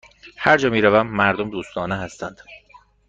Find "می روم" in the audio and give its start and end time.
0.69-1.07